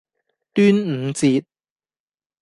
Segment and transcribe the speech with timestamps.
[0.55, 1.45] 端午節